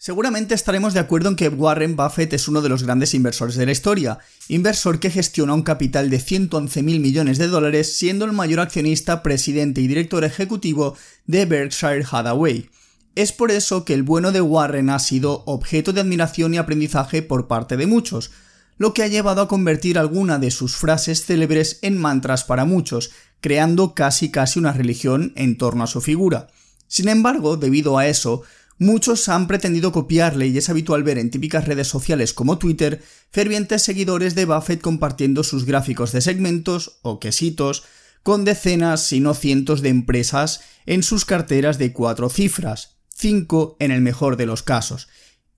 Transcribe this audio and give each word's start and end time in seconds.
Seguramente 0.00 0.54
estaremos 0.54 0.94
de 0.94 1.00
acuerdo 1.00 1.28
en 1.28 1.34
que 1.34 1.48
Warren 1.48 1.96
Buffett 1.96 2.32
es 2.32 2.46
uno 2.46 2.62
de 2.62 2.68
los 2.68 2.84
grandes 2.84 3.14
inversores 3.14 3.56
de 3.56 3.66
la 3.66 3.72
historia, 3.72 4.20
inversor 4.46 5.00
que 5.00 5.10
gestiona 5.10 5.54
un 5.54 5.62
capital 5.62 6.08
de 6.08 6.20
111 6.20 6.84
mil 6.84 7.00
millones 7.00 7.36
de 7.36 7.48
dólares, 7.48 7.96
siendo 7.96 8.24
el 8.24 8.30
mayor 8.30 8.60
accionista, 8.60 9.24
presidente 9.24 9.80
y 9.80 9.88
director 9.88 10.22
ejecutivo 10.22 10.96
de 11.26 11.46
Berkshire 11.46 12.04
Hathaway. 12.08 12.70
Es 13.16 13.32
por 13.32 13.50
eso 13.50 13.84
que 13.84 13.92
el 13.92 14.04
bueno 14.04 14.30
de 14.30 14.40
Warren 14.40 14.88
ha 14.90 15.00
sido 15.00 15.42
objeto 15.46 15.92
de 15.92 16.02
admiración 16.02 16.54
y 16.54 16.58
aprendizaje 16.58 17.20
por 17.20 17.48
parte 17.48 17.76
de 17.76 17.88
muchos, 17.88 18.30
lo 18.76 18.94
que 18.94 19.02
ha 19.02 19.08
llevado 19.08 19.42
a 19.42 19.48
convertir 19.48 19.98
alguna 19.98 20.38
de 20.38 20.52
sus 20.52 20.76
frases 20.76 21.24
célebres 21.24 21.80
en 21.82 21.98
mantras 21.98 22.44
para 22.44 22.64
muchos, 22.64 23.10
creando 23.40 23.94
casi 23.94 24.30
casi 24.30 24.60
una 24.60 24.72
religión 24.72 25.32
en 25.34 25.58
torno 25.58 25.82
a 25.82 25.88
su 25.88 26.00
figura. 26.00 26.46
Sin 26.86 27.08
embargo, 27.08 27.56
debido 27.56 27.98
a 27.98 28.06
eso, 28.06 28.44
Muchos 28.80 29.28
han 29.28 29.48
pretendido 29.48 29.90
copiarle 29.90 30.46
y 30.46 30.56
es 30.56 30.68
habitual 30.68 31.02
ver 31.02 31.18
en 31.18 31.30
típicas 31.30 31.66
redes 31.66 31.88
sociales 31.88 32.32
como 32.32 32.58
Twitter 32.58 33.02
fervientes 33.30 33.82
seguidores 33.82 34.36
de 34.36 34.44
Buffett 34.44 34.80
compartiendo 34.80 35.42
sus 35.42 35.64
gráficos 35.64 36.12
de 36.12 36.20
segmentos 36.20 37.00
o 37.02 37.18
quesitos 37.18 37.82
con 38.22 38.44
decenas, 38.44 39.02
si 39.02 39.18
no 39.18 39.34
cientos 39.34 39.82
de 39.82 39.88
empresas 39.88 40.60
en 40.86 41.02
sus 41.02 41.24
carteras 41.24 41.78
de 41.78 41.92
cuatro 41.92 42.30
cifras, 42.30 42.98
cinco 43.12 43.76
en 43.80 43.90
el 43.90 44.00
mejor 44.00 44.36
de 44.36 44.46
los 44.46 44.62
casos. 44.62 45.08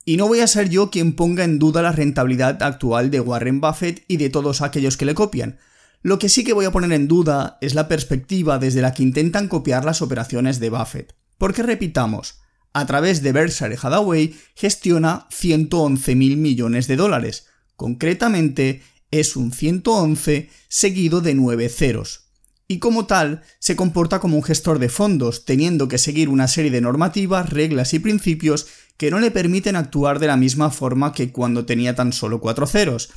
Y 0.07 0.17
no 0.17 0.27
voy 0.27 0.41
a 0.41 0.47
ser 0.47 0.71
yo 0.71 0.91
quien 0.91 1.15
ponga 1.15 1.45
en 1.45 1.59
duda 1.59 1.83
la 1.83 1.93
rentabilidad 1.93 2.63
actual 2.63 3.11
de 3.11 3.21
Warren 3.21 3.61
Buffett 3.61 4.03
y 4.09 4.17
de 4.17 4.31
todos 4.31 4.63
aquellos 4.63 4.97
que 4.97 5.05
le 5.05 5.15
copian. 5.15 5.59
Lo 6.03 6.19
que 6.19 6.31
sí 6.31 6.43
que 6.43 6.55
voy 6.55 6.65
a 6.65 6.73
poner 6.73 6.93
en 6.93 7.07
duda 7.07 7.59
es 7.61 7.75
la 7.75 7.87
perspectiva 7.87 8.59
desde 8.59 8.81
la 8.81 8.95
que 8.95 9.03
intentan 9.03 9.49
copiar 9.49 9.85
las 9.85 10.01
operaciones 10.01 10.59
de 10.59 10.71
Buffett. 10.71 11.15
Porque 11.37 11.63
repitamos, 11.63 12.40
a 12.73 12.87
través 12.87 13.23
de 13.23 13.33
Berkshire 13.33 13.79
Hathaway 13.81 14.37
gestiona 14.55 15.27
111 15.31 16.15
mil 16.15 16.37
millones 16.37 16.87
de 16.87 16.97
dólares. 16.97 17.47
Concretamente, 17.77 18.83
es 19.11 19.37
un 19.37 19.53
111 19.53 20.51
seguido 20.69 21.21
de 21.21 21.35
9 21.35 21.69
ceros. 21.69 22.27
Y 22.69 22.79
como 22.79 23.07
tal, 23.07 23.43
se 23.59 23.75
comporta 23.75 24.21
como 24.21 24.37
un 24.37 24.45
gestor 24.45 24.79
de 24.79 24.89
fondos, 24.89 25.45
teniendo 25.45 25.89
que 25.89 25.99
seguir 25.99 26.29
una 26.29 26.47
serie 26.47 26.71
de 26.71 26.81
normativas, 26.81 27.51
reglas 27.51 27.93
y 27.95 27.99
principios 27.99 28.69
que 28.97 29.11
no 29.11 29.19
le 29.19 29.33
permiten 29.33 29.75
actuar 29.75 30.21
de 30.21 30.29
la 30.29 30.37
misma 30.37 30.71
forma 30.71 31.13
que 31.13 31.33
cuando 31.33 31.67
tenía 31.67 31.97
tan 31.97 32.13
solo 32.13 32.41
4 32.41 32.67
ceros. 32.67 33.11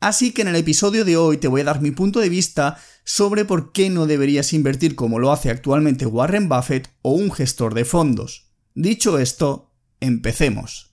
Así 0.00 0.32
que 0.32 0.42
en 0.42 0.48
el 0.48 0.56
episodio 0.56 1.04
de 1.04 1.16
hoy 1.16 1.36
te 1.36 1.48
voy 1.48 1.60
a 1.60 1.64
dar 1.64 1.80
mi 1.80 1.90
punto 1.92 2.20
de 2.20 2.28
vista 2.28 2.78
sobre 3.04 3.44
por 3.44 3.70
qué 3.72 3.88
no 3.88 4.06
deberías 4.06 4.52
invertir 4.52 4.96
como 4.96 5.18
lo 5.18 5.30
hace 5.30 5.50
actualmente 5.50 6.06
Warren 6.06 6.48
Buffett 6.48 6.90
o 7.02 7.12
un 7.12 7.30
gestor 7.30 7.74
de 7.74 7.84
fondos. 7.84 8.45
Dicho 8.78 9.18
esto, 9.18 9.70
empecemos. 10.00 10.90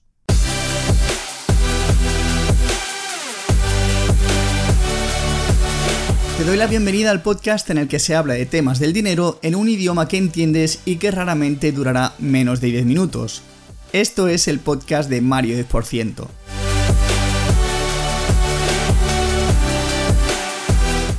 Te 6.38 6.44
doy 6.46 6.56
la 6.56 6.66
bienvenida 6.66 7.10
al 7.10 7.20
podcast 7.20 7.68
en 7.68 7.76
el 7.76 7.86
que 7.86 7.98
se 7.98 8.14
habla 8.14 8.32
de 8.32 8.46
temas 8.46 8.78
del 8.78 8.94
dinero 8.94 9.38
en 9.42 9.54
un 9.54 9.68
idioma 9.68 10.08
que 10.08 10.16
entiendes 10.16 10.80
y 10.86 10.96
que 10.96 11.10
raramente 11.10 11.72
durará 11.72 12.14
menos 12.18 12.62
de 12.62 12.68
10 12.68 12.86
minutos. 12.86 13.42
Esto 13.92 14.28
es 14.28 14.48
el 14.48 14.60
podcast 14.60 15.10
de 15.10 15.20
Mario 15.20 15.54
10%. 15.58 16.26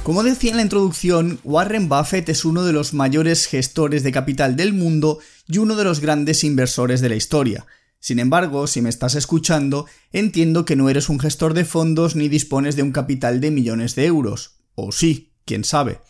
Como 0.05 0.21
decía 0.21 0.51
en 0.51 0.57
la 0.57 0.61
introducción, 0.61 1.39
Warren 1.43 1.89
Buffett 1.89 2.29
es 2.29 2.45
uno 2.45 2.63
de 2.63 2.73
los 2.73 2.93
mayores 2.93 3.47
gestores 3.47 4.03
de 4.03 4.11
capital 4.11 4.55
del 4.55 4.71
mundo 4.71 5.17
y 5.47 5.57
uno 5.57 5.75
de 5.75 5.83
los 5.83 5.99
grandes 5.99 6.43
inversores 6.43 7.01
de 7.01 7.09
la 7.09 7.15
historia. 7.15 7.65
Sin 7.99 8.19
embargo, 8.19 8.67
si 8.67 8.83
me 8.83 8.89
estás 8.89 9.15
escuchando, 9.15 9.87
entiendo 10.11 10.63
que 10.63 10.75
no 10.75 10.91
eres 10.91 11.09
un 11.09 11.19
gestor 11.19 11.55
de 11.55 11.65
fondos 11.65 12.15
ni 12.15 12.29
dispones 12.29 12.75
de 12.75 12.83
un 12.83 12.91
capital 12.91 13.41
de 13.41 13.49
millones 13.49 13.95
de 13.95 14.05
euros. 14.05 14.59
O 14.75 14.91
sí, 14.91 15.33
quién 15.43 15.63
sabe. 15.63 16.01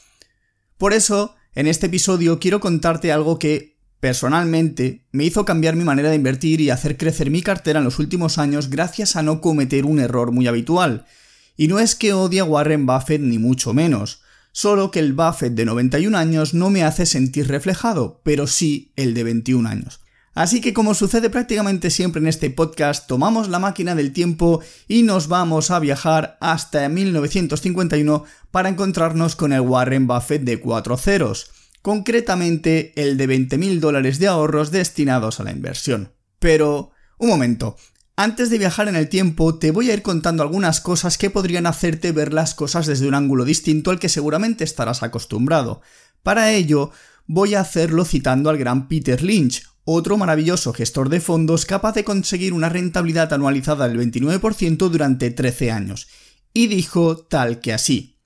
Por 0.78 0.92
eso, 0.92 1.34
en 1.54 1.66
este 1.66 1.86
episodio 1.86 2.38
quiero 2.38 2.60
contarte 2.60 3.14
algo 3.14 3.40
que, 3.40 3.78
personalmente, 4.02 5.06
me 5.14 5.24
hizo 5.24 5.46
cambiar 5.46 5.78
mi 5.78 5.86
manera 5.86 6.10
de 6.10 6.18
invertir 6.18 6.60
y 6.60 6.70
hacer 6.70 6.98
crecer 6.98 7.32
mi 7.32 7.42
cartera 7.42 7.80
en 7.80 7.86
los 7.86 8.00
últimos 8.00 8.40
años 8.40 8.70
gracias 8.70 9.16
a 9.16 9.24
no 9.24 9.40
cometer 9.40 9.86
un 9.86 10.02
error 10.02 10.34
muy 10.34 10.48
habitual, 10.48 11.06
y 11.58 11.68
no 11.68 11.80
es 11.80 11.96
que 11.96 12.14
odie 12.14 12.40
a 12.40 12.44
Warren 12.44 12.86
Buffett 12.86 13.22
ni 13.22 13.40
mucho 13.40 13.74
menos, 13.74 14.22
solo 14.52 14.92
que 14.92 15.00
el 15.00 15.14
Buffett 15.14 15.54
de 15.54 15.66
91 15.66 16.18
años 16.18 16.54
no 16.54 16.70
me 16.70 16.84
hace 16.84 17.06
sentir 17.06 17.48
reflejado, 17.48 18.22
pero 18.24 18.48
sí 18.48 18.94
el 18.96 19.14
de 19.14 19.24
21 19.24 19.68
años. 19.68 20.00
Así 20.36 20.60
que 20.60 20.74
como 20.74 20.94
sucede 20.94 21.30
prácticamente 21.30 21.90
siempre 21.90 22.20
en 22.20 22.28
este 22.28 22.50
podcast, 22.50 23.08
tomamos 23.08 23.48
la 23.48 23.60
máquina 23.60 23.96
del 23.96 24.12
tiempo 24.12 24.62
y 24.86 25.04
nos 25.04 25.30
vamos 25.30 25.72
a 25.72 25.80
viajar 25.80 26.38
hasta 26.42 26.90
1951 26.90 28.26
para 28.52 28.68
encontrarnos 28.68 29.38
con 29.38 29.54
el 29.54 29.62
Warren 29.62 30.08
Buffett 30.08 30.44
de 30.44 30.60
4 30.60 30.98
ceros, 30.98 31.52
concretamente 31.82 32.92
el 33.02 33.16
de 33.16 33.30
20.000 33.30 33.80
dólares 33.80 34.20
de 34.20 34.28
ahorros 34.28 34.72
destinados 34.72 35.40
a 35.40 35.44
la 35.44 35.52
inversión. 35.52 36.12
Pero, 36.40 36.92
un 37.18 37.30
momento, 37.30 37.78
antes 38.16 38.50
de 38.50 38.58
viajar 38.58 38.88
en 38.88 38.96
el 38.96 39.10
tiempo, 39.10 39.56
te 39.56 39.72
voy 39.72 39.90
a 39.90 39.94
ir 39.94 40.02
contando 40.02 40.42
algunas 40.42 40.80
cosas 40.80 41.18
que 41.18 41.30
podrían 41.30 41.68
hacerte 41.68 42.14
ver 42.14 42.34
las 42.34 42.54
cosas 42.54 42.86
desde 42.86 43.08
un 43.08 43.14
ángulo 43.14 43.44
distinto 43.44 43.92
al 43.92 44.00
que 44.00 44.10
seguramente 44.10 44.64
estarás 44.64 45.04
acostumbrado. 45.04 45.82
Para 46.24 46.52
ello, 46.52 46.92
voy 47.28 47.56
a 47.56 47.60
hacerlo 47.60 48.06
citando 48.06 48.50
al 48.50 48.58
gran 48.58 48.88
Peter 48.88 49.22
Lynch, 49.22 49.64
otro 49.84 50.18
maravilloso 50.18 50.74
gestor 50.74 51.10
de 51.10 51.20
fondos 51.20 51.66
capaz 51.66 51.94
de 51.94 52.04
conseguir 52.04 52.54
una 52.54 52.70
rentabilidad 52.70 53.34
anualizada 53.34 53.88
del 53.88 54.00
29% 54.00 54.90
durante 54.90 55.30
13 55.30 55.72
años. 55.72 56.08
Y 56.54 56.68
dijo 56.68 57.18
tal 57.18 57.60
que 57.60 57.74
así. 57.74 58.22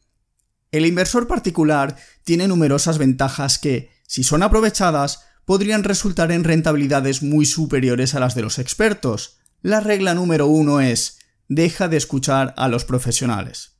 El 0.71 0.85
inversor 0.85 1.27
particular 1.27 1.97
tiene 2.23 2.47
numerosas 2.47 2.99
ventajas 2.99 3.57
que, 3.57 3.89
si 4.05 4.23
son 4.23 4.43
aprovechadas, 4.43 5.25
podrían 5.45 5.83
resultar 5.83 6.31
en 6.31 6.43
rentabilidades 6.43 7.23
muy 7.23 7.47
superiores 7.47 8.13
a 8.13 8.19
las 8.19 8.35
de 8.35 8.43
los 8.43 8.59
expertos. 8.59 9.38
La 9.61 9.81
regla 9.81 10.13
número 10.13 10.47
uno 10.47 10.79
es, 10.79 11.19
deja 11.49 11.89
de 11.89 11.97
escuchar 11.97 12.53
a 12.55 12.69
los 12.69 12.85
profesionales. 12.85 13.73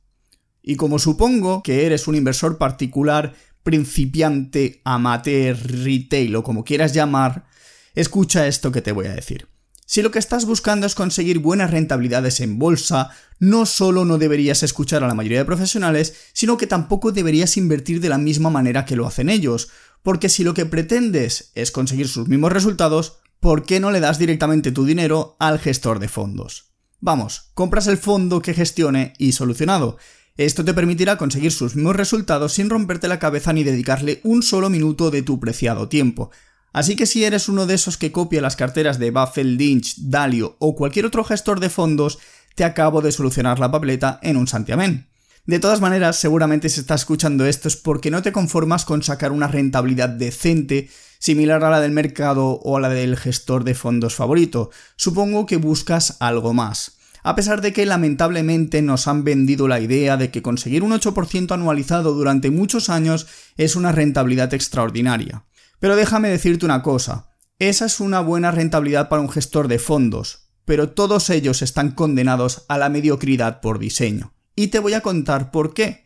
Y 0.62 0.76
como 0.76 0.98
supongo 0.98 1.62
que 1.62 1.86
eres 1.86 2.06
un 2.06 2.16
inversor 2.16 2.58
particular, 2.58 3.32
principiante, 3.62 4.82
amateur, 4.84 5.56
retail 5.56 6.36
o 6.36 6.42
como 6.42 6.64
quieras 6.64 6.92
llamar, 6.92 7.46
escucha 7.94 8.46
esto 8.46 8.70
que 8.72 8.82
te 8.82 8.92
voy 8.92 9.06
a 9.06 9.14
decir. 9.14 9.48
Si 9.86 10.02
lo 10.02 10.10
que 10.10 10.18
estás 10.18 10.44
buscando 10.44 10.86
es 10.86 10.94
conseguir 10.94 11.38
buenas 11.38 11.70
rentabilidades 11.70 12.40
en 12.40 12.58
bolsa, 12.58 13.10
no 13.38 13.64
solo 13.64 14.04
no 14.04 14.18
deberías 14.18 14.62
escuchar 14.62 15.02
a 15.02 15.08
la 15.08 15.14
mayoría 15.14 15.38
de 15.38 15.44
profesionales, 15.46 16.14
sino 16.34 16.58
que 16.58 16.66
tampoco 16.66 17.10
deberías 17.10 17.56
invertir 17.56 18.00
de 18.00 18.10
la 18.10 18.18
misma 18.18 18.50
manera 18.50 18.84
que 18.84 18.96
lo 18.96 19.06
hacen 19.06 19.30
ellos, 19.30 19.70
porque 20.02 20.28
si 20.28 20.44
lo 20.44 20.52
que 20.52 20.66
pretendes 20.66 21.52
es 21.54 21.72
conseguir 21.72 22.06
sus 22.06 22.28
mismos 22.28 22.52
resultados, 22.52 23.19
¿por 23.40 23.64
qué 23.64 23.80
no 23.80 23.90
le 23.90 24.00
das 24.00 24.18
directamente 24.18 24.70
tu 24.70 24.84
dinero 24.84 25.36
al 25.40 25.58
gestor 25.58 25.98
de 25.98 26.08
fondos? 26.08 26.74
Vamos, 27.00 27.50
compras 27.54 27.86
el 27.86 27.96
fondo 27.96 28.42
que 28.42 28.54
gestione 28.54 29.14
y 29.18 29.32
solucionado. 29.32 29.96
Esto 30.36 30.64
te 30.64 30.74
permitirá 30.74 31.16
conseguir 31.16 31.50
sus 31.50 31.74
mismos 31.74 31.96
resultados 31.96 32.52
sin 32.52 32.70
romperte 32.70 33.08
la 33.08 33.18
cabeza 33.18 33.52
ni 33.52 33.64
dedicarle 33.64 34.20
un 34.22 34.42
solo 34.42 34.70
minuto 34.70 35.10
de 35.10 35.22
tu 35.22 35.40
preciado 35.40 35.88
tiempo. 35.88 36.30
Así 36.72 36.94
que 36.94 37.06
si 37.06 37.24
eres 37.24 37.48
uno 37.48 37.66
de 37.66 37.74
esos 37.74 37.96
que 37.96 38.12
copia 38.12 38.42
las 38.42 38.56
carteras 38.56 38.98
de 38.98 39.10
Buffett, 39.10 39.46
Lynch, 39.46 39.96
Dalio 39.96 40.56
o 40.60 40.76
cualquier 40.76 41.06
otro 41.06 41.24
gestor 41.24 41.58
de 41.58 41.70
fondos, 41.70 42.18
te 42.54 42.64
acabo 42.64 43.00
de 43.00 43.12
solucionar 43.12 43.58
la 43.58 43.70
papeleta 43.70 44.20
en 44.22 44.36
un 44.36 44.46
santiamén. 44.46 45.08
De 45.46 45.58
todas 45.58 45.80
maneras, 45.80 46.16
seguramente 46.16 46.68
si 46.68 46.80
estás 46.80 47.00
escuchando 47.00 47.46
esto 47.46 47.66
es 47.66 47.76
porque 47.76 48.10
no 48.10 48.22
te 48.22 48.30
conformas 48.30 48.84
con 48.84 49.02
sacar 49.02 49.32
una 49.32 49.48
rentabilidad 49.48 50.10
decente 50.10 50.90
similar 51.20 51.62
a 51.62 51.70
la 51.70 51.80
del 51.80 51.92
mercado 51.92 52.58
o 52.64 52.76
a 52.76 52.80
la 52.80 52.88
del 52.88 53.16
gestor 53.16 53.62
de 53.62 53.76
fondos 53.76 54.16
favorito. 54.16 54.70
Supongo 54.96 55.46
que 55.46 55.58
buscas 55.58 56.16
algo 56.18 56.52
más. 56.52 56.96
A 57.22 57.36
pesar 57.36 57.60
de 57.60 57.72
que 57.72 57.86
lamentablemente 57.86 58.82
nos 58.82 59.06
han 59.06 59.22
vendido 59.22 59.68
la 59.68 59.78
idea 59.78 60.16
de 60.16 60.30
que 60.30 60.42
conseguir 60.42 60.82
un 60.82 60.92
8% 60.92 61.52
anualizado 61.52 62.14
durante 62.14 62.50
muchos 62.50 62.88
años 62.88 63.26
es 63.56 63.76
una 63.76 63.92
rentabilidad 63.92 64.52
extraordinaria. 64.54 65.44
Pero 65.78 65.96
déjame 65.96 66.30
decirte 66.30 66.64
una 66.64 66.82
cosa, 66.82 67.28
esa 67.58 67.84
es 67.84 68.00
una 68.00 68.20
buena 68.20 68.50
rentabilidad 68.50 69.10
para 69.10 69.20
un 69.20 69.28
gestor 69.28 69.68
de 69.68 69.78
fondos, 69.78 70.48
pero 70.64 70.90
todos 70.90 71.28
ellos 71.28 71.60
están 71.60 71.90
condenados 71.90 72.64
a 72.68 72.78
la 72.78 72.88
mediocridad 72.88 73.60
por 73.60 73.78
diseño. 73.78 74.32
Y 74.56 74.68
te 74.68 74.78
voy 74.78 74.94
a 74.94 75.02
contar 75.02 75.50
por 75.50 75.74
qué 75.74 76.04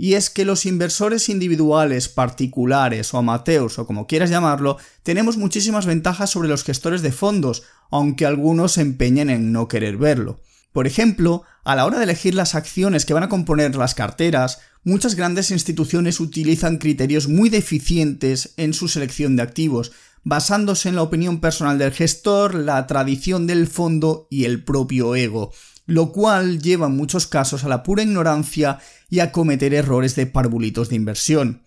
y 0.00 0.14
es 0.14 0.30
que 0.30 0.46
los 0.46 0.64
inversores 0.64 1.28
individuales, 1.28 2.08
particulares 2.08 3.12
o 3.12 3.18
amateurs 3.18 3.78
o 3.78 3.86
como 3.86 4.06
quieras 4.06 4.30
llamarlo, 4.30 4.78
tenemos 5.02 5.36
muchísimas 5.36 5.84
ventajas 5.84 6.30
sobre 6.30 6.48
los 6.48 6.64
gestores 6.64 7.02
de 7.02 7.12
fondos, 7.12 7.64
aunque 7.90 8.24
algunos 8.24 8.72
se 8.72 8.80
empeñen 8.80 9.28
en 9.28 9.52
no 9.52 9.68
querer 9.68 9.98
verlo. 9.98 10.40
Por 10.72 10.86
ejemplo, 10.86 11.42
a 11.64 11.76
la 11.76 11.84
hora 11.84 11.98
de 11.98 12.04
elegir 12.04 12.34
las 12.34 12.54
acciones 12.54 13.04
que 13.04 13.12
van 13.12 13.24
a 13.24 13.28
componer 13.28 13.76
las 13.76 13.94
carteras, 13.94 14.60
muchas 14.84 15.16
grandes 15.16 15.50
instituciones 15.50 16.18
utilizan 16.18 16.78
criterios 16.78 17.28
muy 17.28 17.50
deficientes 17.50 18.54
en 18.56 18.72
su 18.72 18.88
selección 18.88 19.36
de 19.36 19.42
activos, 19.42 19.92
basándose 20.24 20.88
en 20.88 20.96
la 20.96 21.02
opinión 21.02 21.40
personal 21.40 21.76
del 21.76 21.92
gestor, 21.92 22.54
la 22.54 22.86
tradición 22.86 23.46
del 23.46 23.66
fondo 23.66 24.28
y 24.30 24.46
el 24.46 24.64
propio 24.64 25.14
ego, 25.14 25.52
lo 25.90 26.12
cual 26.12 26.62
lleva 26.62 26.86
en 26.86 26.96
muchos 26.96 27.26
casos 27.26 27.64
a 27.64 27.68
la 27.68 27.82
pura 27.82 28.04
ignorancia 28.04 28.78
y 29.08 29.18
a 29.18 29.32
cometer 29.32 29.74
errores 29.74 30.14
de 30.14 30.24
parvulitos 30.24 30.88
de 30.88 30.94
inversión. 30.94 31.62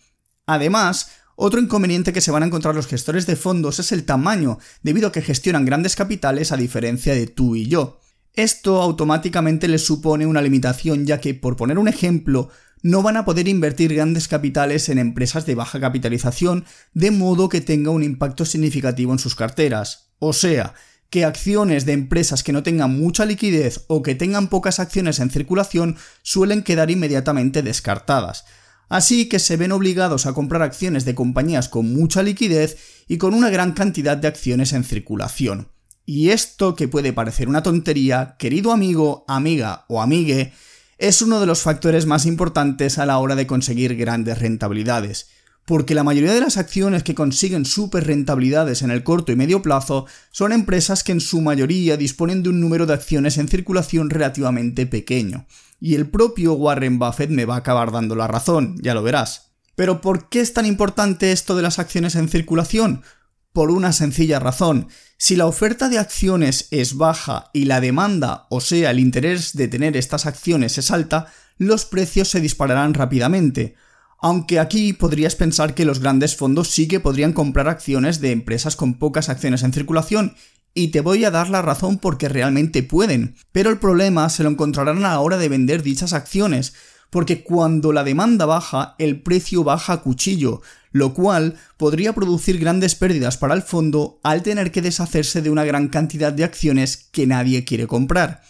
Además, 0.46 1.10
otro 1.36 1.60
inconveniente 1.60 2.14
que 2.14 2.22
se 2.22 2.31
van 2.31 2.42
a 2.42 2.46
encontrar 2.46 2.74
los 2.74 2.88
gestores 2.88 3.28
de 3.28 3.36
fondos 3.36 3.80
es 3.80 3.92
el 3.92 4.06
tamaño, 4.06 4.60
debido 4.81 5.10
a 5.10 5.12
que 5.12 5.22
gestionan 5.22 5.66
grandes 5.66 5.98
capitales 5.98 6.54
a 6.54 6.58
diferencia 6.58 7.14
de 7.14 7.28
tú 7.28 7.58
y 7.58 7.68
yo. 7.68 8.00
Esto 8.34 8.81
automáticamente 8.81 9.68
les 9.68 9.86
supone 9.86 10.26
una 10.26 10.42
limitación 10.42 11.06
ya 11.06 11.19
que, 11.19 11.34
por 11.34 11.58
poner 11.58 11.78
un 11.78 11.90
ejemplo, 11.90 12.48
no 12.81 13.02
van 13.02 13.18
a 13.18 13.26
poder 13.26 13.50
invertir 13.50 13.94
grandes 13.94 14.30
capitales 14.30 14.88
en 14.88 15.00
empresas 15.00 15.46
de 15.46 15.56
baja 15.56 15.81
capitalización 15.81 16.64
de 16.94 17.12
modo 17.12 17.50
que 17.50 17.60
tenga 17.60 17.92
un 17.92 18.04
impacto 18.04 18.46
significativo 18.46 19.12
en 19.12 19.19
sus 19.19 19.36
carteras. 19.36 20.14
O 20.19 20.31
sea, 20.31 20.76
que 21.13 21.25
acciones 21.25 21.86
de 21.86 21.94
empresas 21.94 22.42
que 22.42 22.54
no 22.54 22.63
tengan 22.63 22.98
mucha 22.98 23.24
liquidez 23.24 23.86
o 23.86 24.01
que 24.01 24.15
tengan 24.15 24.48
pocas 24.48 24.80
acciones 24.80 25.19
en 25.19 25.30
circulación 25.30 25.95
suelen 26.24 26.63
quedar 26.63 26.89
inmediatamente 26.89 27.62
descartadas. 27.62 28.45
Así 28.89 29.30
que 29.30 29.38
se 29.38 29.56
ven 29.56 29.74
obligados 29.74 30.25
a 30.25 30.33
comprar 30.33 30.63
acciones 30.63 31.06
de 31.06 31.13
compañías 31.13 31.69
con 31.69 31.94
mucha 31.94 32.24
liquidez 32.24 32.77
y 33.07 33.19
con 33.19 33.36
una 33.36 33.51
gran 33.51 33.74
cantidad 33.74 34.18
de 34.18 34.27
acciones 34.27 34.74
en 34.74 34.83
circulación. 34.83 35.68
Y 36.04 36.30
esto 36.30 36.74
que 36.74 36.88
puede 36.88 37.13
parecer 37.13 37.48
una 37.48 37.62
tontería, 37.62 38.36
querido 38.39 38.71
amigo, 38.71 39.24
amiga 39.27 39.86
o 39.89 40.01
amigue, 40.01 40.51
es 40.98 41.21
uno 41.21 41.39
de 41.39 41.45
los 41.45 41.62
factores 41.62 42.07
más 42.07 42.25
importantes 42.25 42.98
a 42.98 43.06
la 43.06 43.19
hora 43.19 43.36
de 43.36 43.45
conseguir 43.45 43.95
grandes 43.98 44.39
rentabilidades, 44.39 45.30
porque 45.65 45.95
la 45.95 46.04
mayoría 46.04 46.33
de 46.33 46.42
las 46.42 46.57
acciones 46.57 47.04
que 47.04 47.15
consiguen 47.15 47.65
super 47.65 48.06
rentabilidades 48.06 48.81
en 48.81 48.92
el 48.92 49.04
corto 49.04 49.31
y 49.31 49.36
medio 49.36 49.62
plazo 49.62 50.06
son 50.31 50.51
empresas 50.51 51.04
que 51.04 51.13
en 51.13 51.21
su 51.21 51.42
mayoría 51.42 51.95
disponen 51.95 52.44
de 52.44 52.50
un 52.50 52.60
número 52.60 52.86
de 52.86 52.94
acciones 52.94 53.38
en 53.38 53.48
circulación 53.48 54.10
relativamente 54.10 54.86
pequeño. 54.86 55.48
Y 55.80 55.95
el 55.95 56.07
propio 56.10 56.54
Warren 56.54 57.00
Buffett 57.00 57.30
me 57.30 57.45
va 57.45 57.56
a 57.56 57.60
acabar 57.60 57.92
dando 57.92 58.15
la 58.15 58.27
razón, 58.27 58.77
ya 58.81 58.94
lo 58.94 59.04
verás. 59.04 59.51
Pero 59.75 60.01
¿por 60.01 60.30
qué 60.30 60.39
es 60.39 60.54
tan 60.54 60.65
importante 60.65 61.31
esto 61.31 61.56
de 61.56 61.62
las 61.62 61.80
acciones 61.80 62.16
en 62.16 62.30
circulación? 62.30 63.04
Por 63.54 63.71
una 63.71 63.94
sencilla 63.94 64.39
razón. 64.39 64.88
Si 65.18 65.36
la 65.36 65.45
oferta 65.45 65.89
de 65.89 66.00
acciones 66.00 66.68
es 66.71 66.98
baja 66.98 67.50
y 67.54 67.66
la 67.66 67.80
demanda, 67.80 68.48
o 68.50 68.62
sea, 68.62 68.92
el 68.92 69.00
interés 69.00 69.56
de 69.56 69.68
tener 69.68 69.95
estas 69.95 70.25
acciones 70.25 70.77
es 70.77 70.92
alta, 70.92 71.27
los 71.57 71.86
precios 71.86 72.30
se 72.30 72.42
dispararán 72.42 72.94
rápidamente. 72.94 73.75
Aunque 74.25 74.62
aquí 74.62 74.94
podrías 74.94 75.36
pensar 75.36 75.75
que 75.75 75.84
los 75.84 76.00
grandes 76.00 76.38
fondos 76.38 76.70
sí 76.70 76.88
que 76.88 77.02
podrían 77.02 77.34
comprar 77.34 77.68
acciones 77.68 78.22
de 78.22 78.31
empresas 78.31 78.78
con 78.78 78.94
pocas 78.94 79.28
acciones 79.28 79.64
en 79.64 79.74
circulación, 79.74 80.36
y 80.74 80.88
te 80.88 81.02
voy 81.02 81.25
a 81.25 81.30
dar 81.30 81.50
la 81.50 81.62
razón 81.62 81.98
porque 81.98 82.30
realmente 82.30 82.84
pueden, 82.84 83.36
pero 83.52 83.70
el 83.70 83.80
problema 83.80 84.30
se 84.30 84.44
lo 84.44 84.50
encontrarán 84.50 85.00
a 85.00 85.10
la 85.10 85.20
hora 85.20 85.38
de 85.38 85.50
vender 85.50 85.84
dichas 85.84 86.14
acciones, 86.14 86.74
porque 87.10 87.44
cuando 87.44 87.92
la 87.92 88.06
demanda 88.06 88.46
baja, 88.46 88.96
el 88.98 89.22
precio 89.22 89.66
baja 89.66 89.92
a 89.92 90.02
cuchillo, 90.02 90.62
lo 90.94 91.14
cual 91.14 91.58
podría 91.76 92.14
producir 92.14 92.60
grandes 92.60 92.96
pérdidas 92.96 93.36
para 93.36 93.54
el 93.54 93.62
fondo 93.62 94.22
al 94.24 94.42
tener 94.42 94.72
que 94.72 94.81
deshacerse 94.81 95.42
de 95.42 95.50
una 95.50 95.66
gran 95.66 95.90
cantidad 95.90 96.31
de 96.31 96.46
acciones 96.46 97.10
que 97.12 97.28
nadie 97.28 97.66
quiere 97.66 97.88
comprar. 97.88 98.42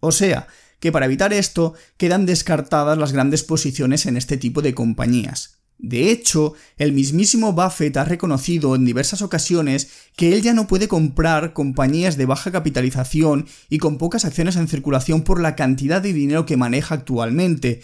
O 0.00 0.10
sea, 0.10 0.48
que 0.80 0.90
para 0.90 1.06
evitar 1.06 1.32
esto 1.32 1.74
quedan 1.96 2.26
descartadas 2.26 2.98
las 2.98 3.12
grandes 3.12 3.44
posiciones 3.44 4.06
en 4.06 4.16
este 4.16 4.36
tipo 4.36 4.62
de 4.62 4.74
compañías. 4.74 5.60
De 5.82 6.10
hecho, 6.10 6.52
el 6.76 6.92
mismísimo 6.92 7.54
Buffett 7.54 7.96
ha 7.96 8.04
reconocido 8.04 8.74
en 8.74 8.84
diversas 8.84 9.22
ocasiones 9.22 9.88
que 10.14 10.34
él 10.34 10.42
ya 10.42 10.52
no 10.52 10.66
puede 10.66 10.88
comprar 10.88 11.54
compañías 11.54 12.18
de 12.18 12.26
baja 12.26 12.52
capitalización 12.52 13.46
y 13.70 13.78
con 13.78 13.96
pocas 13.96 14.26
acciones 14.26 14.56
en 14.56 14.68
circulación 14.68 15.22
por 15.22 15.40
la 15.40 15.56
cantidad 15.56 16.02
de 16.02 16.12
dinero 16.12 16.44
que 16.44 16.58
maneja 16.58 16.96
actualmente, 16.96 17.80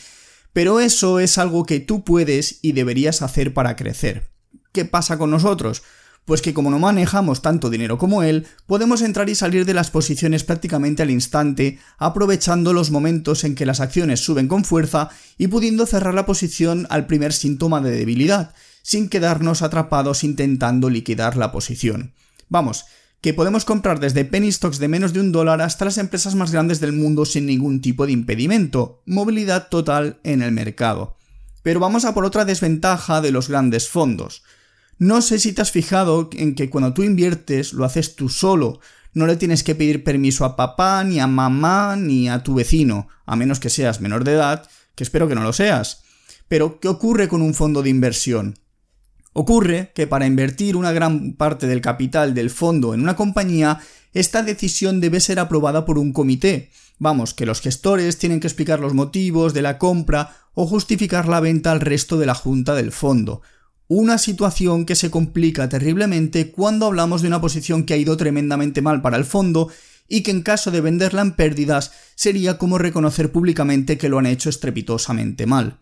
pero 0.52 0.80
eso 0.80 1.20
es 1.20 1.38
algo 1.38 1.64
que 1.64 1.80
tú 1.80 2.04
puedes 2.04 2.58
y 2.60 2.72
deberías 2.72 3.22
hacer 3.22 3.54
para 3.54 3.76
crecer. 3.76 4.30
¿Qué 4.72 4.84
pasa 4.84 5.16
con 5.16 5.30
nosotros? 5.30 5.82
Pues 6.26 6.42
que 6.42 6.52
como 6.52 6.70
no 6.70 6.80
manejamos 6.80 7.40
tanto 7.40 7.70
dinero 7.70 7.98
como 7.98 8.24
él, 8.24 8.48
podemos 8.66 9.00
entrar 9.00 9.28
y 9.28 9.36
salir 9.36 9.64
de 9.64 9.74
las 9.74 9.92
posiciones 9.92 10.42
prácticamente 10.42 11.04
al 11.04 11.10
instante, 11.12 11.78
aprovechando 11.98 12.72
los 12.72 12.90
momentos 12.90 13.44
en 13.44 13.54
que 13.54 13.64
las 13.64 13.78
acciones 13.78 14.24
suben 14.24 14.48
con 14.48 14.64
fuerza 14.64 15.08
y 15.38 15.46
pudiendo 15.46 15.86
cerrar 15.86 16.14
la 16.14 16.26
posición 16.26 16.88
al 16.90 17.06
primer 17.06 17.32
síntoma 17.32 17.80
de 17.80 17.92
debilidad, 17.92 18.52
sin 18.82 19.08
quedarnos 19.08 19.62
atrapados 19.62 20.24
intentando 20.24 20.90
liquidar 20.90 21.36
la 21.36 21.52
posición. 21.52 22.12
Vamos, 22.48 22.86
que 23.20 23.32
podemos 23.32 23.64
comprar 23.64 24.00
desde 24.00 24.24
penny 24.24 24.50
stocks 24.50 24.78
de 24.80 24.88
menos 24.88 25.12
de 25.12 25.20
un 25.20 25.30
dólar 25.30 25.60
hasta 25.60 25.84
las 25.84 25.96
empresas 25.96 26.34
más 26.34 26.50
grandes 26.50 26.80
del 26.80 26.92
mundo 26.92 27.24
sin 27.24 27.46
ningún 27.46 27.80
tipo 27.80 28.04
de 28.04 28.12
impedimento, 28.12 29.00
movilidad 29.06 29.68
total 29.68 30.18
en 30.24 30.42
el 30.42 30.50
mercado. 30.50 31.16
Pero 31.62 31.78
vamos 31.78 32.04
a 32.04 32.14
por 32.14 32.24
otra 32.24 32.44
desventaja 32.44 33.20
de 33.20 33.30
los 33.30 33.48
grandes 33.48 33.88
fondos. 33.88 34.42
No 34.98 35.20
sé 35.20 35.38
si 35.38 35.52
te 35.52 35.60
has 35.60 35.72
fijado 35.72 36.30
en 36.32 36.54
que 36.54 36.70
cuando 36.70 36.94
tú 36.94 37.02
inviertes 37.02 37.74
lo 37.74 37.84
haces 37.84 38.16
tú 38.16 38.28
solo, 38.30 38.80
no 39.12 39.26
le 39.26 39.36
tienes 39.36 39.62
que 39.62 39.74
pedir 39.74 40.04
permiso 40.04 40.44
a 40.44 40.56
papá, 40.56 41.04
ni 41.04 41.20
a 41.20 41.26
mamá, 41.26 41.96
ni 41.96 42.28
a 42.28 42.42
tu 42.42 42.54
vecino, 42.54 43.08
a 43.26 43.36
menos 43.36 43.60
que 43.60 43.70
seas 43.70 44.00
menor 44.00 44.24
de 44.24 44.32
edad, 44.32 44.68
que 44.94 45.04
espero 45.04 45.28
que 45.28 45.34
no 45.34 45.42
lo 45.42 45.52
seas. 45.52 46.02
Pero, 46.48 46.80
¿qué 46.80 46.88
ocurre 46.88 47.28
con 47.28 47.42
un 47.42 47.54
fondo 47.54 47.82
de 47.82 47.90
inversión? 47.90 48.58
Ocurre 49.32 49.92
que 49.94 50.06
para 50.06 50.26
invertir 50.26 50.76
una 50.76 50.92
gran 50.92 51.34
parte 51.34 51.66
del 51.66 51.82
capital 51.82 52.32
del 52.32 52.48
fondo 52.48 52.94
en 52.94 53.02
una 53.02 53.16
compañía, 53.16 53.80
esta 54.14 54.42
decisión 54.42 55.00
debe 55.00 55.20
ser 55.20 55.38
aprobada 55.38 55.84
por 55.84 55.98
un 55.98 56.14
comité. 56.14 56.70
Vamos, 56.98 57.34
que 57.34 57.44
los 57.44 57.60
gestores 57.60 58.16
tienen 58.16 58.40
que 58.40 58.46
explicar 58.46 58.80
los 58.80 58.94
motivos 58.94 59.52
de 59.52 59.60
la 59.60 59.76
compra 59.76 60.34
o 60.54 60.66
justificar 60.66 61.28
la 61.28 61.40
venta 61.40 61.72
al 61.72 61.80
resto 61.80 62.16
de 62.16 62.24
la 62.24 62.34
junta 62.34 62.74
del 62.74 62.92
fondo. 62.92 63.42
Una 63.88 64.18
situación 64.18 64.84
que 64.84 64.96
se 64.96 65.12
complica 65.12 65.68
terriblemente 65.68 66.50
cuando 66.50 66.86
hablamos 66.86 67.22
de 67.22 67.28
una 67.28 67.40
posición 67.40 67.84
que 67.84 67.94
ha 67.94 67.96
ido 67.96 68.16
tremendamente 68.16 68.82
mal 68.82 69.00
para 69.00 69.16
el 69.16 69.24
fondo 69.24 69.68
y 70.08 70.22
que 70.22 70.32
en 70.32 70.42
caso 70.42 70.72
de 70.72 70.80
venderla 70.80 71.22
en 71.22 71.32
pérdidas 71.36 71.92
sería 72.16 72.58
como 72.58 72.78
reconocer 72.78 73.30
públicamente 73.30 73.96
que 73.96 74.08
lo 74.08 74.18
han 74.18 74.26
hecho 74.26 74.50
estrepitosamente 74.50 75.46
mal. 75.46 75.78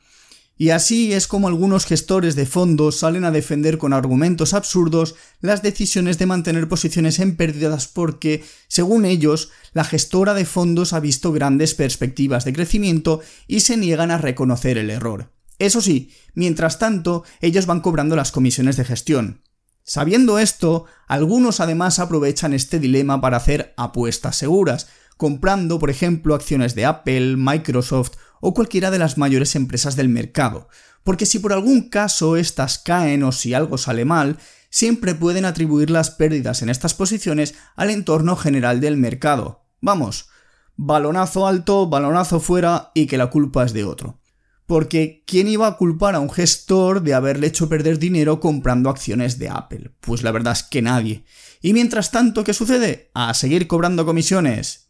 Y 0.56 0.70
así 0.70 1.12
es 1.14 1.26
como 1.26 1.48
algunos 1.48 1.84
gestores 1.86 2.36
de 2.36 2.46
fondos 2.46 2.98
salen 2.98 3.24
a 3.24 3.32
defender 3.32 3.76
con 3.78 3.92
argumentos 3.92 4.54
absurdos 4.54 5.16
las 5.40 5.62
decisiones 5.62 6.16
de 6.18 6.26
mantener 6.26 6.68
posiciones 6.68 7.18
en 7.18 7.36
pérdidas 7.36 7.88
porque, 7.88 8.44
según 8.68 9.04
ellos, 9.04 9.50
la 9.72 9.82
gestora 9.82 10.32
de 10.34 10.44
fondos 10.44 10.92
ha 10.92 11.00
visto 11.00 11.32
grandes 11.32 11.74
perspectivas 11.74 12.44
de 12.44 12.52
crecimiento 12.52 13.20
y 13.48 13.60
se 13.60 13.76
niegan 13.76 14.12
a 14.12 14.19
reconocer 14.19 14.79
el 14.79 14.90
error. 14.90 15.33
Eso 15.64 15.80
sí, 15.80 16.10
mientras 16.34 16.78
tanto, 16.78 17.24
ellos 17.40 17.64
van 17.64 17.80
cobrando 17.80 18.16
las 18.16 18.32
comisiones 18.32 18.76
de 18.76 18.84
gestión. 18.84 19.40
Sabiendo 19.82 20.38
esto, 20.38 20.84
algunos 21.08 21.58
además 21.58 21.98
aprovechan 21.98 22.52
este 22.52 22.78
dilema 22.78 23.22
para 23.22 23.38
hacer 23.38 23.72
apuestas 23.78 24.36
seguras, 24.36 24.88
comprando, 25.16 25.78
por 25.78 25.88
ejemplo, 25.88 26.34
acciones 26.34 26.74
de 26.74 26.84
Apple, 26.84 27.36
Microsoft 27.38 28.12
o 28.42 28.52
cualquiera 28.52 28.90
de 28.90 28.98
las 28.98 29.16
mayores 29.16 29.56
empresas 29.56 29.96
del 29.96 30.10
mercado, 30.10 30.68
porque 31.02 31.24
si 31.24 31.38
por 31.38 31.54
algún 31.54 31.88
caso 31.88 32.36
estas 32.36 32.76
caen 32.76 33.22
o 33.22 33.32
si 33.32 33.54
algo 33.54 33.78
sale 33.78 34.04
mal, 34.04 34.36
siempre 34.68 35.14
pueden 35.14 35.46
atribuir 35.46 35.88
las 35.88 36.10
pérdidas 36.10 36.60
en 36.60 36.68
estas 36.68 36.92
posiciones 36.92 37.54
al 37.74 37.88
entorno 37.88 38.36
general 38.36 38.82
del 38.82 38.98
mercado. 38.98 39.64
Vamos, 39.80 40.28
balonazo 40.76 41.46
alto, 41.46 41.88
balonazo 41.88 42.38
fuera 42.38 42.90
y 42.94 43.06
que 43.06 43.16
la 43.16 43.30
culpa 43.30 43.64
es 43.64 43.72
de 43.72 43.84
otro. 43.84 44.20
Porque 44.66 45.22
¿quién 45.26 45.48
iba 45.48 45.66
a 45.66 45.76
culpar 45.76 46.14
a 46.14 46.20
un 46.20 46.30
gestor 46.30 47.02
de 47.02 47.14
haberle 47.14 47.48
hecho 47.48 47.68
perder 47.68 47.98
dinero 47.98 48.40
comprando 48.40 48.88
acciones 48.88 49.38
de 49.38 49.50
Apple? 49.50 49.90
Pues 50.00 50.22
la 50.22 50.32
verdad 50.32 50.54
es 50.54 50.62
que 50.62 50.80
nadie. 50.80 51.24
Y 51.60 51.72
mientras 51.72 52.10
tanto, 52.10 52.44
¿qué 52.44 52.54
sucede? 52.54 53.10
A 53.14 53.34
seguir 53.34 53.66
cobrando 53.66 54.06
comisiones. 54.06 54.84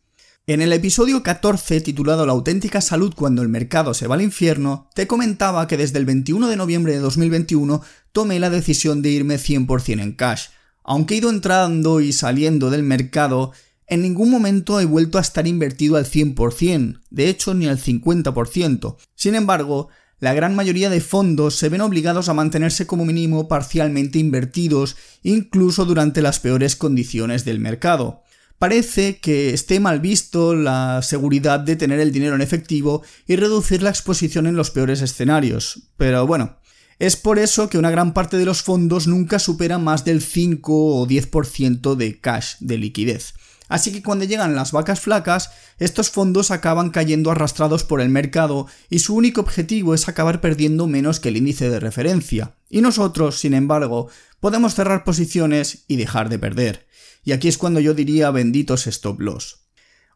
En 0.46 0.60
el 0.60 0.74
episodio 0.74 1.22
14 1.22 1.80
titulado 1.80 2.26
La 2.26 2.32
auténtica 2.32 2.82
salud 2.82 3.14
cuando 3.16 3.40
el 3.40 3.48
mercado 3.48 3.94
se 3.94 4.06
va 4.06 4.14
al 4.14 4.20
infierno, 4.20 4.90
te 4.94 5.06
comentaba 5.06 5.66
que 5.66 5.78
desde 5.78 5.98
el 5.98 6.04
21 6.04 6.48
de 6.48 6.56
noviembre 6.56 6.92
de 6.92 6.98
2021 6.98 7.80
tomé 8.12 8.38
la 8.38 8.50
decisión 8.50 9.00
de 9.00 9.08
irme 9.08 9.36
100% 9.36 10.02
en 10.02 10.12
cash. 10.12 10.48
Aunque 10.84 11.14
he 11.14 11.16
ido 11.16 11.30
entrando 11.30 12.02
y 12.02 12.12
saliendo 12.12 12.68
del 12.68 12.82
mercado, 12.82 13.52
en 13.86 14.02
ningún 14.02 14.30
momento 14.30 14.80
he 14.80 14.84
vuelto 14.84 15.18
a 15.18 15.20
estar 15.20 15.46
invertido 15.46 15.96
al 15.96 16.06
100%, 16.06 17.00
de 17.10 17.28
hecho 17.28 17.54
ni 17.54 17.66
al 17.66 17.78
50%. 17.78 18.96
Sin 19.14 19.34
embargo, 19.34 19.88
la 20.20 20.32
gran 20.32 20.56
mayoría 20.56 20.90
de 20.90 21.00
fondos 21.00 21.56
se 21.56 21.68
ven 21.68 21.82
obligados 21.82 22.28
a 22.28 22.34
mantenerse 22.34 22.86
como 22.86 23.04
mínimo 23.04 23.46
parcialmente 23.46 24.18
invertidos, 24.18 24.96
incluso 25.22 25.84
durante 25.84 26.22
las 26.22 26.40
peores 26.40 26.76
condiciones 26.76 27.44
del 27.44 27.60
mercado. 27.60 28.22
Parece 28.58 29.18
que 29.18 29.52
esté 29.52 29.80
mal 29.80 30.00
visto 30.00 30.54
la 30.54 31.02
seguridad 31.02 31.60
de 31.60 31.76
tener 31.76 32.00
el 32.00 32.12
dinero 32.12 32.36
en 32.36 32.40
efectivo 32.40 33.02
y 33.26 33.36
reducir 33.36 33.82
la 33.82 33.90
exposición 33.90 34.46
en 34.46 34.56
los 34.56 34.70
peores 34.70 35.02
escenarios. 35.02 35.90
Pero 35.98 36.26
bueno, 36.26 36.56
es 36.98 37.16
por 37.16 37.38
eso 37.38 37.68
que 37.68 37.78
una 37.78 37.90
gran 37.90 38.14
parte 38.14 38.38
de 38.38 38.44
los 38.44 38.62
fondos 38.62 39.06
nunca 39.06 39.38
supera 39.38 39.78
más 39.78 40.04
del 40.04 40.22
5 40.22 41.00
o 41.00 41.06
10% 41.06 41.96
de 41.96 42.20
cash, 42.20 42.54
de 42.60 42.78
liquidez. 42.78 43.34
Así 43.68 43.92
que 43.92 44.02
cuando 44.02 44.24
llegan 44.24 44.54
las 44.54 44.72
vacas 44.72 45.00
flacas, 45.00 45.50
estos 45.78 46.10
fondos 46.10 46.50
acaban 46.50 46.90
cayendo 46.90 47.30
arrastrados 47.30 47.84
por 47.84 48.00
el 48.00 48.10
mercado 48.10 48.66
y 48.90 48.98
su 48.98 49.14
único 49.14 49.40
objetivo 49.40 49.94
es 49.94 50.08
acabar 50.08 50.40
perdiendo 50.40 50.86
menos 50.86 51.18
que 51.18 51.30
el 51.30 51.36
índice 51.36 51.70
de 51.70 51.80
referencia. 51.80 52.56
Y 52.68 52.82
nosotros, 52.82 53.38
sin 53.38 53.54
embargo, 53.54 54.08
podemos 54.40 54.74
cerrar 54.74 55.04
posiciones 55.04 55.84
y 55.88 55.96
dejar 55.96 56.28
de 56.28 56.38
perder. 56.38 56.86
Y 57.24 57.32
aquí 57.32 57.48
es 57.48 57.56
cuando 57.56 57.80
yo 57.80 57.94
diría 57.94 58.30
benditos 58.30 58.86
stop 58.86 59.20
loss. 59.20 59.64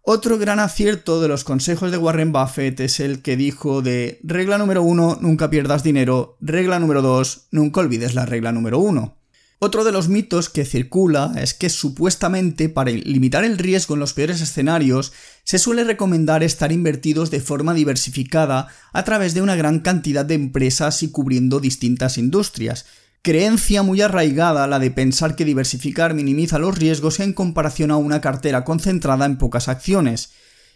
Otro 0.02 0.38
gran 0.38 0.58
acierto 0.58 1.20
de 1.20 1.28
los 1.28 1.44
consejos 1.44 1.90
de 1.90 1.98
Warren 1.98 2.32
Buffett 2.32 2.80
es 2.80 3.00
el 3.00 3.20
que 3.20 3.36
dijo 3.36 3.82
de 3.82 4.20
regla 4.22 4.56
número 4.56 4.82
uno, 4.82 5.18
nunca 5.20 5.50
pierdas 5.50 5.82
dinero, 5.82 6.38
regla 6.40 6.78
número 6.78 7.02
dos, 7.02 7.48
nunca 7.50 7.80
olvides 7.80 8.14
la 8.14 8.24
regla 8.24 8.52
número 8.52 8.78
uno. 8.78 9.17
Otro 9.60 9.82
de 9.82 9.90
los 9.90 10.08
mitos 10.08 10.50
que 10.50 10.64
circula 10.64 11.32
es 11.36 11.52
que 11.52 11.68
supuestamente 11.68 12.68
para 12.68 12.92
limitar 12.92 13.42
el 13.42 13.58
riesgo 13.58 13.94
en 13.94 14.00
los 14.00 14.14
peores 14.14 14.40
escenarios 14.40 15.12
se 15.42 15.58
suele 15.58 15.82
recomendar 15.82 16.44
estar 16.44 16.70
invertidos 16.70 17.32
de 17.32 17.40
forma 17.40 17.74
diversificada 17.74 18.68
a 18.92 19.02
través 19.02 19.34
de 19.34 19.42
una 19.42 19.56
gran 19.56 19.80
cantidad 19.80 20.24
de 20.24 20.34
empresas 20.34 21.02
y 21.02 21.10
cubriendo 21.10 21.58
distintas 21.58 22.18
industrias, 22.18 22.86
creencia 23.22 23.82
muy 23.82 24.00
arraigada 24.00 24.68
la 24.68 24.78
de 24.78 24.92
pensar 24.92 25.34
que 25.34 25.44
diversificar 25.44 26.14
minimiza 26.14 26.60
los 26.60 26.78
riesgos 26.78 27.18
en 27.18 27.32
comparación 27.32 27.90
a 27.90 27.96
una 27.96 28.20
cartera 28.20 28.62
concentrada 28.64 29.26
en 29.26 29.38
pocas 29.38 29.66
acciones, 29.66 30.30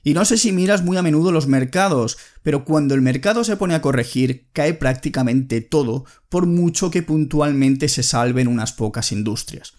y 0.04 0.14
no 0.14 0.24
sé 0.24 0.36
si 0.36 0.52
miras 0.52 0.82
muy 0.82 0.96
a 0.96 1.02
menudo 1.02 1.30
los 1.30 1.46
mercados, 1.46 2.18
pero 2.42 2.64
cuando 2.64 2.94
el 2.94 3.02
mercado 3.02 3.44
se 3.44 3.56
pone 3.56 3.74
a 3.74 3.82
corregir, 3.82 4.48
cae 4.52 4.74
prácticamente 4.74 5.60
todo, 5.60 6.04
por 6.28 6.46
mucho 6.46 6.90
que 6.90 7.02
puntualmente 7.02 7.88
se 7.88 8.02
salven 8.02 8.48
unas 8.48 8.72
pocas 8.72 9.12
industrias. 9.12 9.74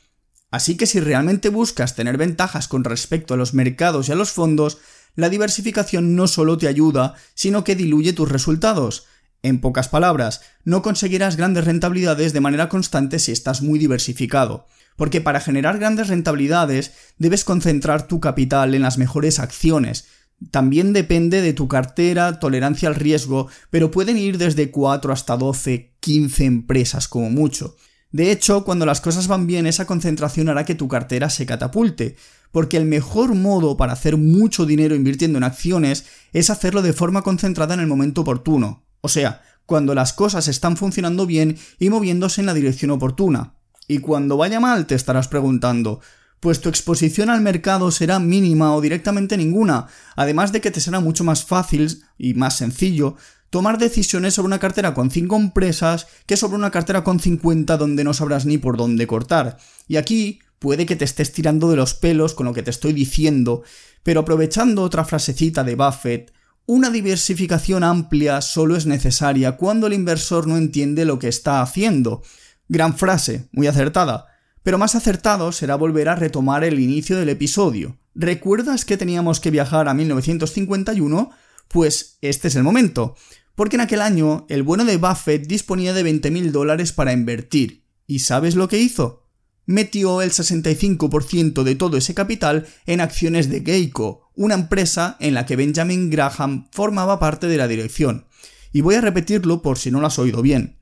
Así 0.50 0.78
que 0.78 0.86
si 0.86 1.00
realmente 1.00 1.50
buscas 1.50 1.96
tener 1.96 2.18
ventajas 2.18 2.68
con 2.68 2.84
respecto 2.84 3.34
a 3.34 3.38
los 3.38 3.54
mercados 3.54 4.08
y 4.08 4.12
a 4.12 4.16
los 4.16 4.32
fondos, 4.32 4.78
la 5.16 5.30
diversificación 5.30 6.16
no 6.16 6.28
solo 6.28 6.58
te 6.58 6.68
ayuda, 6.68 7.16
sino 7.34 7.64
que 7.64 7.76
diluye 7.76 8.14
tus 8.14 8.30
resultados. 8.30 9.06
En 9.42 9.60
pocas 9.60 9.90
palabras, 9.90 10.42
no 10.64 10.82
conseguirás 10.82 11.36
grandes 11.36 11.66
rentabilidades 11.66 12.32
de 12.32 12.40
manera 12.40 12.70
constante 12.70 13.20
si 13.20 13.32
estás 13.32 13.62
muy 13.62 13.78
diversificado 13.78 14.68
porque 14.96 15.22
para 15.22 15.40
generar 15.40 15.80
grandes 15.80 16.08
rentabilidades 16.08 16.94
debes 17.18 17.44
concentrar 17.44 18.08
tu 18.08 18.20
capital 18.20 18.76
en 18.76 18.82
las 18.82 18.98
mejores 18.98 19.40
acciones. 19.40 20.06
También 20.52 20.94
depende 20.94 21.42
de 21.42 21.54
tu 21.54 21.68
cartera, 21.68 22.40
tolerancia 22.40 22.90
al 22.90 22.96
riesgo, 22.96 23.48
pero 23.70 23.92
pueden 23.92 24.18
ir 24.18 24.38
desde 24.38 24.72
4 24.72 25.14
hasta 25.14 25.38
12, 25.38 25.96
15 26.00 26.46
empresas 26.46 27.08
como 27.08 27.30
mucho. 27.30 27.76
De 28.12 28.32
hecho, 28.32 28.64
cuando 28.64 28.86
las 28.86 29.02
cosas 29.02 29.28
van 29.28 29.48
bien, 29.48 29.66
esa 29.66 29.86
concentración 29.86 30.50
hará 30.50 30.66
que 30.66 30.76
tu 30.76 30.88
cartera 30.88 31.30
se 31.30 31.46
catapulte, 31.46 32.16
porque 32.52 32.78
el 32.78 32.86
mejor 32.86 33.34
modo 33.34 33.76
para 33.78 33.94
hacer 33.94 34.18
mucho 34.18 34.68
dinero 34.68 34.94
invirtiendo 34.94 35.40
en 35.40 35.44
acciones 35.44 36.06
es 36.32 36.52
hacerlo 36.52 36.84
de 36.84 36.94
forma 36.94 37.24
concentrada 37.24 37.74
en 37.74 37.80
el 37.80 37.88
momento 37.88 38.22
oportuno, 38.22 38.86
o 39.02 39.10
sea, 39.10 39.42
cuando 39.66 39.96
las 39.96 40.14
cosas 40.14 40.48
están 40.48 40.78
funcionando 40.78 41.26
bien 41.26 41.58
y 41.80 41.90
moviéndose 41.90 42.42
en 42.42 42.46
la 42.46 42.54
dirección 42.54 42.92
oportuna. 42.92 43.56
Y 43.88 44.00
cuando 44.00 44.38
vaya 44.38 44.60
mal 44.60 44.86
te 44.86 44.96
estarás 44.96 45.28
preguntando, 45.28 46.00
pues 46.40 46.60
tu 46.60 46.70
exposición 46.70 47.30
al 47.30 47.42
mercado 47.42 47.90
será 47.92 48.20
mínima 48.20 48.76
o 48.76 48.82
directamente 48.82 49.38
ninguna, 49.38 49.88
además 50.16 50.52
de 50.52 50.62
que 50.62 50.72
te 50.72 50.82
será 50.82 51.00
mucho 51.00 51.24
más 51.24 51.46
fácil 51.46 52.04
y 52.18 52.34
más 52.34 52.58
sencillo 52.58 53.16
tomar 53.50 53.78
decisiones 53.78 54.34
sobre 54.34 54.48
una 54.48 54.60
cartera 54.60 54.96
con 54.96 55.12
5 55.12 55.36
empresas 55.36 56.08
que 56.26 56.38
sobre 56.38 56.58
una 56.58 56.72
cartera 56.72 57.04
con 57.04 57.20
50 57.20 57.78
donde 57.78 58.04
no 58.04 58.14
sabrás 58.14 58.48
ni 58.48 58.58
por 58.58 58.78
dónde 58.78 59.06
cortar. 59.06 59.58
Y 59.88 59.98
aquí 59.98 60.40
puede 60.58 60.86
que 60.86 60.96
te 60.96 61.06
estés 61.06 61.32
tirando 61.32 61.70
de 61.70 61.76
los 61.76 61.94
pelos 61.94 62.34
con 62.34 62.48
lo 62.48 62.54
que 62.54 62.64
te 62.64 62.72
estoy 62.72 62.94
diciendo, 62.94 63.62
pero 64.02 64.22
aprovechando 64.22 64.82
otra 64.82 65.06
frasecita 65.06 65.64
de 65.64 65.76
Buffett, 65.76 66.34
una 66.66 66.90
diversificación 66.90 67.84
amplia 67.84 68.42
solo 68.42 68.76
es 68.76 68.86
necesaria 68.86 69.56
cuando 69.56 69.88
el 69.88 69.94
inversor 69.94 70.48
no 70.48 70.58
entiende 70.58 71.06
lo 71.06 71.20
que 71.20 71.28
está 71.28 71.62
haciendo, 71.62 72.24
Gran 72.68 72.96
frase, 72.96 73.48
muy 73.52 73.68
acertada. 73.68 74.28
Pero 74.64 74.78
más 74.78 74.96
acertado 74.96 75.52
será 75.52 75.76
volver 75.76 76.10
a 76.10 76.16
retomar 76.16 76.64
el 76.64 76.80
inicio 76.80 77.18
del 77.18 77.30
episodio. 77.30 77.98
¿Recuerdas 78.16 78.86
que 78.86 78.98
teníamos 78.98 79.40
que 79.40 79.52
viajar 79.52 79.90
a 79.90 79.94
1951? 79.94 81.32
Pues 81.68 82.18
este 82.22 82.48
es 82.48 82.56
el 82.56 82.64
momento. 82.64 83.16
Porque 83.56 83.76
en 83.76 83.82
aquel 83.82 84.02
año 84.02 84.46
el 84.50 84.64
bueno 84.64 84.86
de 84.86 84.98
Buffett 84.98 85.48
disponía 85.48 85.94
de 85.94 86.04
20.000 86.04 86.52
dólares 86.52 86.94
para 86.94 87.14
invertir. 87.14 87.84
¿Y 88.08 88.20
sabes 88.20 88.56
lo 88.56 88.68
que 88.68 88.80
hizo? 88.80 89.24
Metió 89.66 90.22
el 90.22 90.32
65% 90.32 91.64
de 91.64 91.76
todo 91.76 91.98
ese 91.98 92.14
capital 92.14 92.68
en 92.86 93.02
acciones 93.02 93.50
de 93.50 93.62
Geico, 93.62 94.32
una 94.36 94.56
empresa 94.56 95.16
en 95.20 95.34
la 95.34 95.46
que 95.46 95.56
Benjamin 95.56 96.10
Graham 96.10 96.68
formaba 96.72 97.20
parte 97.20 97.48
de 97.48 97.58
la 97.58 97.68
dirección. 97.68 98.28
Y 98.72 98.82
voy 98.82 98.96
a 98.96 99.02
repetirlo 99.02 99.62
por 99.62 99.78
si 99.78 99.92
no 99.92 100.02
lo 100.02 100.08
has 100.08 100.20
oído 100.20 100.42
bien. 100.42 100.80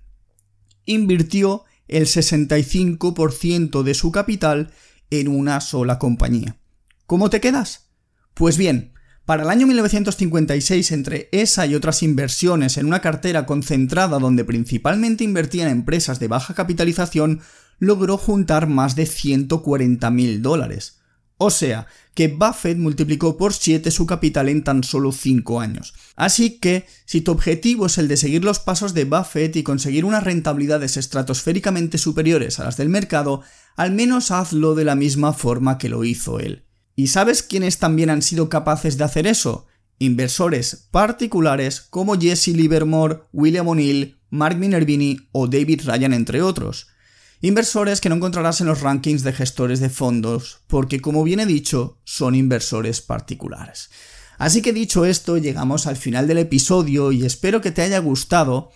Invirtió 0.85 1.63
el 1.91 2.07
65% 2.07 3.83
de 3.83 3.93
su 3.93 4.12
capital 4.12 4.71
en 5.10 5.27
una 5.27 5.62
sola 5.62 6.00
compañía. 6.00 6.57
¿Cómo 7.05 7.29
te 7.29 7.41
quedas? 7.41 7.89
Pues 8.33 8.57
bien, 8.57 8.93
para 9.25 9.43
el 9.43 9.50
año 9.50 9.67
1956, 9.67 10.91
entre 10.93 11.29
esa 11.31 11.67
y 11.67 11.75
otras 11.75 12.01
inversiones 12.01 12.77
en 12.77 12.88
una 12.88 13.01
cartera 13.01 13.45
concentrada 13.45 14.17
donde 14.17 14.43
principalmente 14.45 15.24
invertía 15.24 15.65
en 15.65 15.71
empresas 15.71 16.19
de 16.19 16.27
baja 16.27 16.53
capitalización, 16.53 17.41
logró 17.77 18.17
juntar 18.17 18.67
más 18.67 18.95
de 18.95 19.05
140 19.05 20.10
mil 20.12 20.41
dólares. 20.41 21.00
O 21.43 21.50
sea, 21.50 21.88
que 22.13 22.27
Buffett 22.27 22.77
multiplicó 22.77 23.36
por 23.36 23.51
7 23.51 23.89
su 23.89 24.05
capital 24.05 24.48
en 24.48 24.63
tan 24.63 24.83
solo 24.83 25.12
5 25.12 25.60
años. 25.60 25.95
Así 26.15 26.60
que, 26.60 26.86
si 27.05 27.21
tu 27.21 27.31
objetivo 27.31 27.88
es 27.88 27.98
el 27.98 28.07
de 28.07 28.15
seguir 28.15 28.43
los 28.43 28.60
pasos 28.60 28.93
de 28.93 29.05
Buffett 29.05 29.55
y 29.55 29.63
conseguir 29.63 30.05
unas 30.05 30.24
rentabilidades 30.24 30.98
estratosféricamente 30.98 31.98
superiores 31.98 32.60
a 32.60 32.65
las 32.65 32.77
del 32.77 32.89
mercado, 32.89 33.41
al 33.75 33.91
menos 33.91 34.29
hazlo 34.29 34.75
de 34.75 34.86
la 34.86 34.93
misma 34.93 35.33
forma 35.33 35.79
que 35.79 35.89
lo 35.89 36.03
hizo 36.03 36.39
él. 36.39 36.67
¿Y 36.95 37.07
sabes 37.07 37.41
quiénes 37.41 37.79
también 37.79 38.12
han 38.12 38.21
sido 38.21 38.48
capaces 38.48 39.00
de 39.00 39.05
hacer 39.05 39.25
eso? 39.25 39.65
Inversores 39.98 40.89
particulares 40.91 41.81
como 41.81 42.19
Jesse 42.19 42.50
Livermore, 42.50 43.21
William 43.33 43.67
O'Neill, 43.67 44.19
Mark 44.29 44.60
Minervini 44.60 45.17
o 45.31 45.48
David 45.48 45.81
Ryan 45.86 46.13
entre 46.13 46.43
otros. 46.43 46.89
Inversores 47.43 48.01
que 48.01 48.10
no 48.10 48.15
encontrarás 48.15 48.62
en 48.62 48.67
los 48.67 48.81
rankings 48.81 49.24
de 49.24 49.33
gestores 49.33 49.79
de 49.79 49.89
fondos, 49.89 50.60
porque 50.67 51.01
como 51.01 51.24
bien 51.24 51.39
he 51.39 51.48
dicho, 51.48 51.98
son 52.03 52.36
inversores 52.36 53.01
particulares. 53.01 53.89
Así 54.38 54.62
que 54.62 54.74
dicho 54.74 55.05
esto, 55.05 55.39
llegamos 55.39 55.88
al 55.88 55.95
final 55.95 56.27
del 56.27 56.38
episodio 56.38 57.12
y 57.12 57.25
espero 57.25 57.60
que 57.60 57.71
te 57.71 57.81
haya 57.81 57.98
gustado. 57.98 58.71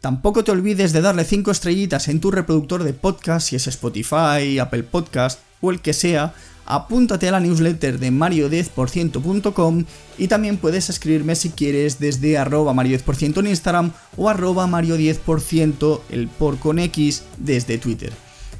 Tampoco 0.00 0.42
te 0.42 0.50
olvides 0.50 0.92
de 0.92 1.02
darle 1.02 1.24
5 1.24 1.52
estrellitas 1.52 2.08
en 2.08 2.20
tu 2.20 2.32
reproductor 2.32 2.82
de 2.82 2.94
podcast, 2.94 3.48
si 3.48 3.54
es 3.56 3.68
Spotify, 3.68 4.58
Apple 4.58 4.82
Podcast 4.82 5.38
o 5.60 5.70
el 5.70 5.80
que 5.80 5.92
sea, 5.92 6.34
apúntate 6.70 7.28
a 7.28 7.32
la 7.32 7.40
newsletter 7.40 7.98
de 7.98 8.12
mario10%.com 8.12 9.84
y 10.18 10.28
también 10.28 10.56
puedes 10.56 10.88
escribirme 10.88 11.34
si 11.34 11.50
quieres 11.50 11.98
desde 11.98 12.38
arroba 12.38 12.72
mario10% 12.72 13.38
en 13.38 13.46
Instagram 13.48 13.92
o 14.16 14.28
arroba 14.28 14.66
mario10% 14.66 16.00
el 16.10 16.28
por 16.28 16.58
con 16.58 16.78
X 16.78 17.24
desde 17.38 17.78
Twitter. 17.78 18.12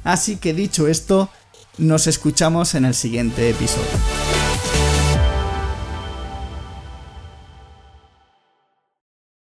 Así 0.03 0.35
que 0.35 0.53
dicho 0.53 0.87
esto, 0.87 1.29
nos 1.77 2.07
escuchamos 2.07 2.75
en 2.75 2.85
el 2.85 2.95
siguiente 2.95 3.49
episodio. 3.49 4.20